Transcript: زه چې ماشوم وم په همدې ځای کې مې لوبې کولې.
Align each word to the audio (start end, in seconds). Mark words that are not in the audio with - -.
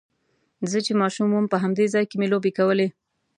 زه 0.71 0.77
چې 0.85 0.91
ماشوم 1.01 1.29
وم 1.31 1.45
په 1.51 1.57
همدې 1.63 1.85
ځای 1.93 2.05
کې 2.09 2.15
مې 2.19 2.27
لوبې 2.33 2.51
کولې. 2.57 2.87